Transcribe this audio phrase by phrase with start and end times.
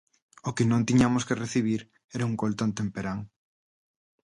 [0.49, 1.81] O que non tiñamos que recibir
[2.15, 3.19] era un gol tan temperán.